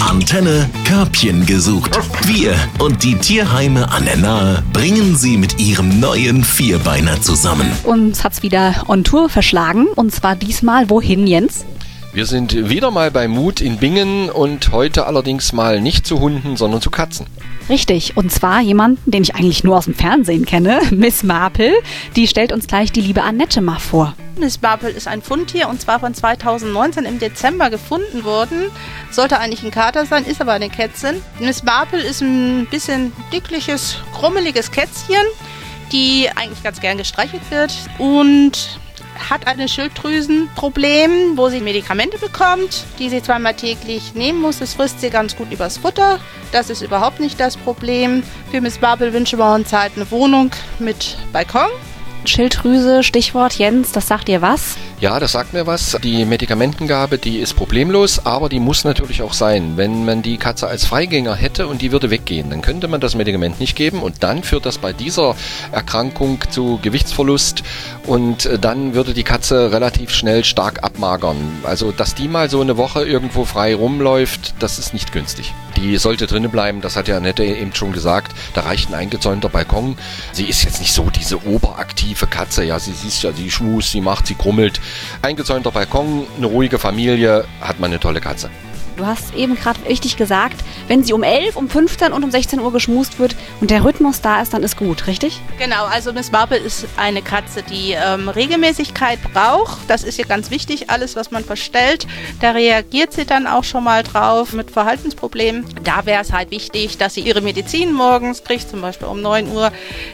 [0.00, 1.98] Antenne Körbchen gesucht.
[2.26, 7.70] Wir und die Tierheime an der Nahe bringen sie mit ihrem neuen Vierbeiner zusammen.
[7.84, 9.86] Uns hat's wieder on Tour verschlagen.
[9.96, 11.64] Und zwar diesmal wohin, Jens?
[12.18, 16.56] Wir sind wieder mal bei Mut in Bingen und heute allerdings mal nicht zu Hunden,
[16.56, 17.28] sondern zu Katzen.
[17.68, 21.72] Richtig, und zwar jemanden, den ich eigentlich nur aus dem Fernsehen kenne, Miss Marple.
[22.16, 24.16] Die stellt uns gleich die liebe Annette mal vor.
[24.36, 28.64] Miss Marple ist ein Fundtier und zwar von 2019 im Dezember gefunden worden.
[29.12, 31.22] Sollte eigentlich ein Kater sein, ist aber eine Kätzin.
[31.38, 35.22] Miss Marple ist ein bisschen dickliches, krummeliges Kätzchen,
[35.92, 38.80] die eigentlich ganz gern gestreichelt wird und
[39.30, 44.58] hat ein Schilddrüsenproblem, wo sie Medikamente bekommt, die sie zweimal täglich nehmen muss.
[44.58, 46.18] Das frisst sie ganz gut übers Futter.
[46.52, 48.22] Das ist überhaupt nicht das Problem.
[48.50, 51.68] Für Miss Barbel wünschen wir uns halt eine Wohnung mit Balkon.
[52.24, 54.76] Schilddrüse, Stichwort Jens, das sagt ihr was?
[55.00, 55.96] Ja, das sagt mir was.
[56.02, 59.76] Die Medikamentengabe, die ist problemlos, aber die muss natürlich auch sein.
[59.76, 63.14] Wenn man die Katze als Freigänger hätte und die würde weggehen, dann könnte man das
[63.14, 65.36] Medikament nicht geben und dann führt das bei dieser
[65.72, 67.62] Erkrankung zu Gewichtsverlust
[68.06, 71.36] und äh, dann würde die Katze relativ schnell stark abmagern.
[71.62, 75.54] Also, dass die mal so eine Woche irgendwo frei rumläuft, das ist nicht günstig.
[75.80, 78.32] Die sollte drinnen bleiben, das hat ja Annette eben schon gesagt.
[78.52, 79.96] Da reicht ein eingezäunter Balkon.
[80.32, 82.64] Sie ist jetzt nicht so diese oberaktive Katze.
[82.64, 84.80] Ja, sie siehst ja, sie schmust, sie macht, sie krummelt.
[85.22, 88.50] Eingezäunter Balkon, eine ruhige Familie, hat man eine tolle Katze.
[88.98, 90.56] Du hast eben gerade richtig gesagt,
[90.88, 94.22] wenn sie um 11, um 15 und um 16 Uhr geschmust wird und der Rhythmus
[94.22, 95.40] da ist, dann ist gut, richtig?
[95.56, 99.78] Genau, also Miss Marple ist eine Katze, die ähm, Regelmäßigkeit braucht.
[99.86, 100.90] Das ist ihr ganz wichtig.
[100.90, 102.08] Alles, was man verstellt,
[102.40, 105.64] da reagiert sie dann auch schon mal drauf mit Verhaltensproblemen.
[105.84, 109.52] Da wäre es halt wichtig, dass sie ihre Medizin morgens kriegt, zum Beispiel um 9
[109.52, 109.70] Uhr,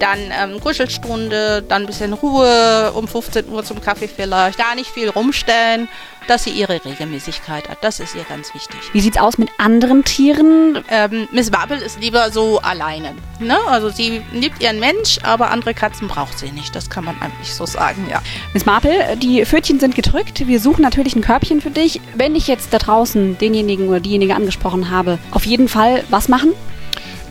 [0.00, 4.60] dann ähm, Kuschelstunde, dann ein bisschen Ruhe um 15 Uhr zum Kaffee vielleicht.
[4.60, 5.88] Da nicht viel rumstellen
[6.26, 7.78] dass sie ihre Regelmäßigkeit hat.
[7.82, 8.78] Das ist ihr ganz wichtig.
[8.92, 10.84] Wie sieht's aus mit anderen Tieren?
[10.88, 13.14] Ähm, Miss Bubble ist lieber so alleine.
[13.38, 13.56] Ne?
[13.68, 16.74] Also sie liebt ihren Mensch, aber andere Katzen braucht sie nicht.
[16.74, 18.22] Das kann man eigentlich so sagen, ja.
[18.52, 20.46] Miss Marple, die Pfötchen sind gedrückt.
[20.46, 22.00] Wir suchen natürlich ein Körbchen für dich.
[22.14, 26.52] Wenn ich jetzt da draußen denjenigen oder diejenige angesprochen habe, auf jeden Fall was machen?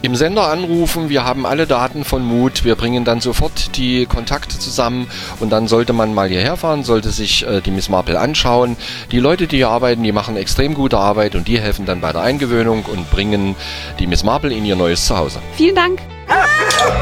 [0.06, 1.10] Im Sender anrufen.
[1.10, 2.64] Wir haben alle Daten von Mut.
[2.64, 5.08] Wir bringen dann sofort die Kontakte zusammen
[5.40, 8.78] und dann sollte man mal hierher fahren, sollte sich äh, die Miss Marple anschauen.
[9.12, 12.12] Die Leute, die hier arbeiten, die machen extrem gute Arbeit und die helfen dann bei
[12.12, 13.56] der Eingewöhnung und bringen
[14.00, 15.40] die Miss Marple in ihr neues Zuhause.
[15.56, 16.00] Vielen Dank.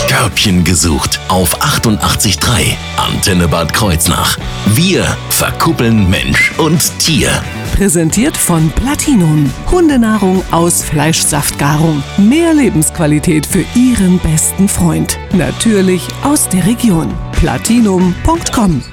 [0.07, 4.37] Körbchen gesucht auf 88.3 Antenne Bad Kreuznach.
[4.67, 7.41] Wir verkuppeln Mensch und Tier.
[7.73, 9.51] Präsentiert von Platinum.
[9.71, 12.03] Hundenahrung aus Fleischsaftgarung.
[12.17, 15.17] Mehr Lebensqualität für Ihren besten Freund.
[15.33, 17.11] Natürlich aus der Region.
[17.31, 18.83] Platinum.com